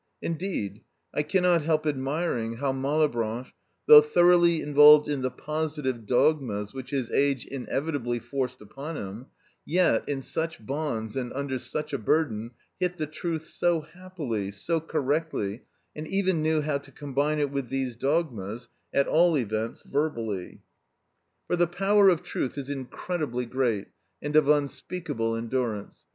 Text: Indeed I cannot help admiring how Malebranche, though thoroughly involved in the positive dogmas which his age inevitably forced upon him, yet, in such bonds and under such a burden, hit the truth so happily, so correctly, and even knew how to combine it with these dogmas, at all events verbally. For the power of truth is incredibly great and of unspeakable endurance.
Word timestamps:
Indeed 0.19 0.81
I 1.13 1.21
cannot 1.21 1.61
help 1.61 1.85
admiring 1.85 2.55
how 2.55 2.71
Malebranche, 2.71 3.53
though 3.85 4.01
thoroughly 4.01 4.59
involved 4.59 5.07
in 5.07 5.21
the 5.21 5.29
positive 5.29 6.07
dogmas 6.07 6.73
which 6.73 6.89
his 6.89 7.11
age 7.11 7.45
inevitably 7.45 8.17
forced 8.17 8.61
upon 8.63 8.97
him, 8.97 9.27
yet, 9.63 10.03
in 10.09 10.23
such 10.23 10.65
bonds 10.65 11.15
and 11.15 11.31
under 11.33 11.59
such 11.59 11.93
a 11.93 11.99
burden, 11.99 12.49
hit 12.79 12.97
the 12.97 13.05
truth 13.05 13.45
so 13.45 13.81
happily, 13.81 14.49
so 14.49 14.79
correctly, 14.79 15.65
and 15.95 16.07
even 16.07 16.41
knew 16.41 16.61
how 16.61 16.79
to 16.79 16.91
combine 16.91 17.37
it 17.37 17.51
with 17.51 17.69
these 17.69 17.95
dogmas, 17.95 18.69
at 18.91 19.07
all 19.07 19.37
events 19.37 19.83
verbally. 19.83 20.61
For 21.45 21.55
the 21.55 21.67
power 21.67 22.09
of 22.09 22.23
truth 22.23 22.57
is 22.57 22.71
incredibly 22.71 23.45
great 23.45 23.89
and 24.19 24.35
of 24.35 24.49
unspeakable 24.49 25.35
endurance. 25.35 26.05